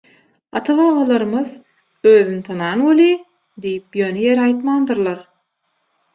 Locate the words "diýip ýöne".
3.67-4.25